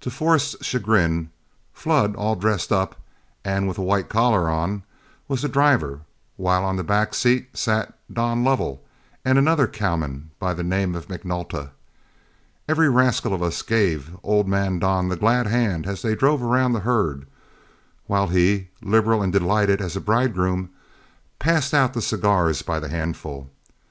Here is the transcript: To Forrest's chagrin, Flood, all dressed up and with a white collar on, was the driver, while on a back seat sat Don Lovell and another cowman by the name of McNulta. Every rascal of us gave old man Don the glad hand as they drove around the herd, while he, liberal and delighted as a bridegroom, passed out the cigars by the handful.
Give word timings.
To 0.00 0.10
Forrest's 0.10 0.64
chagrin, 0.64 1.28
Flood, 1.74 2.16
all 2.16 2.36
dressed 2.36 2.72
up 2.72 2.98
and 3.44 3.68
with 3.68 3.76
a 3.76 3.82
white 3.82 4.08
collar 4.08 4.48
on, 4.48 4.82
was 5.28 5.42
the 5.42 5.48
driver, 5.50 6.00
while 6.38 6.64
on 6.64 6.78
a 6.78 6.82
back 6.82 7.12
seat 7.12 7.54
sat 7.54 7.92
Don 8.10 8.42
Lovell 8.42 8.82
and 9.26 9.36
another 9.36 9.66
cowman 9.66 10.30
by 10.38 10.54
the 10.54 10.62
name 10.62 10.94
of 10.94 11.08
McNulta. 11.08 11.68
Every 12.66 12.88
rascal 12.88 13.34
of 13.34 13.42
us 13.42 13.60
gave 13.60 14.16
old 14.22 14.48
man 14.48 14.78
Don 14.78 15.08
the 15.10 15.16
glad 15.16 15.46
hand 15.46 15.86
as 15.86 16.00
they 16.00 16.14
drove 16.14 16.42
around 16.42 16.72
the 16.72 16.80
herd, 16.80 17.26
while 18.06 18.28
he, 18.28 18.68
liberal 18.80 19.22
and 19.22 19.34
delighted 19.34 19.82
as 19.82 19.94
a 19.94 20.00
bridegroom, 20.00 20.70
passed 21.38 21.74
out 21.74 21.92
the 21.92 22.00
cigars 22.00 22.62
by 22.62 22.80
the 22.80 22.88
handful. 22.88 23.50